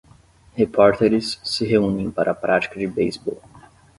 [0.57, 3.39] Repórteres se reúnem para a prática de beisebol.